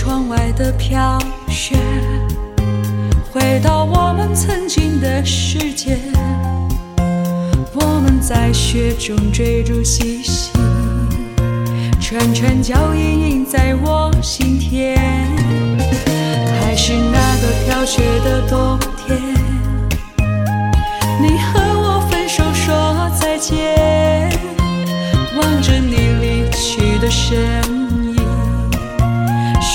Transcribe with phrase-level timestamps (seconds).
[0.00, 1.76] 窗外的飘雪
[3.32, 5.98] 回到我们曾经的世界。
[7.74, 10.52] 我们在雪中追逐嬉戏
[12.00, 14.96] 串串脚印印在我心田。
[16.60, 19.20] 还是那个飘雪的冬天
[21.20, 23.67] 你和我分手说再见。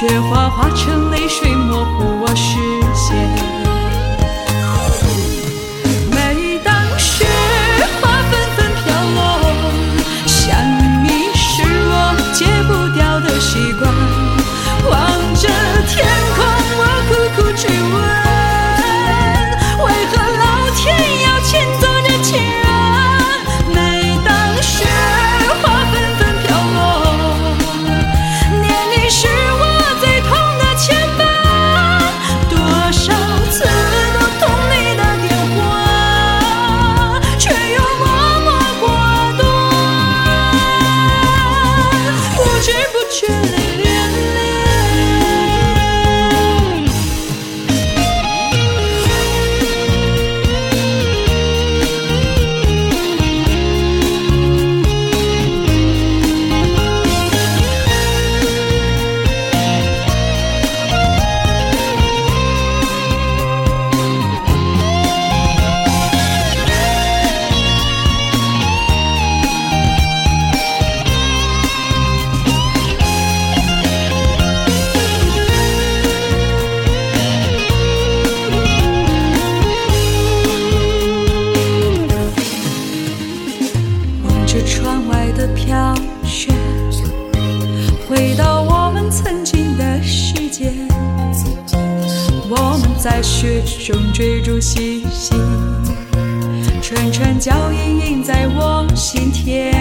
[0.06, 2.28] 雪花化成泪水模糊我
[93.04, 95.36] 在雪中追逐嬉戏
[96.82, 99.74] 串串脚印印在我心田。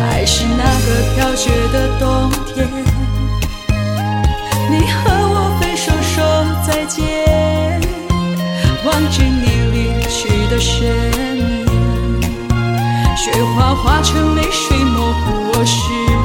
[0.00, 2.66] 还是那个飘雪的冬天。
[4.68, 7.80] 你和我分手说再见
[8.84, 10.84] 望着你离去的身
[11.38, 11.64] 影。
[13.16, 16.17] 雪花化成泪水模糊我视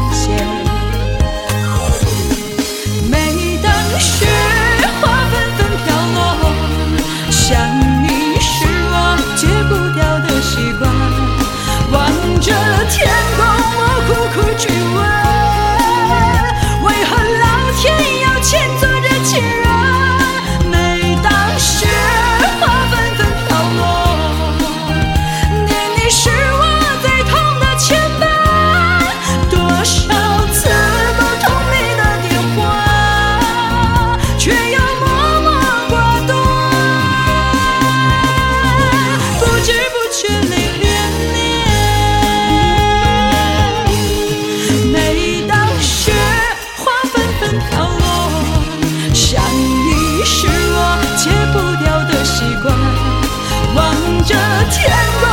[54.69, 54.89] 天
[55.21, 55.32] 呐